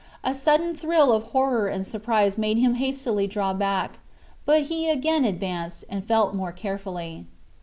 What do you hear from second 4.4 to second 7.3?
but he again advanced and felt more carefully.